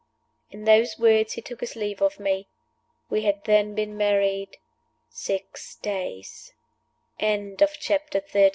[0.49, 2.47] In those words he took his leave of me.
[3.11, 4.57] We had then been married
[5.11, 6.53] six days.
[7.19, 8.49] CHAPTER XIV.